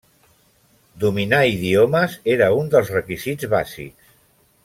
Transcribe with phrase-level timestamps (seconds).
[1.03, 4.11] Dominar idiomes era un dels requisits bàsics.